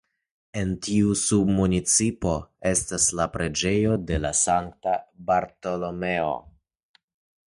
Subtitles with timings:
[0.59, 2.31] En tiu submunicipo
[2.69, 4.95] estas la preĝejo de Sankta
[5.29, 6.33] Bartolomeo.